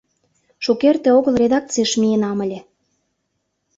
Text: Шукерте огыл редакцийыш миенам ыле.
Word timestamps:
Шукерте 0.63 1.09
огыл 1.17 1.33
редакцийыш 1.41 1.91
миенам 2.01 2.37
ыле. 2.45 2.59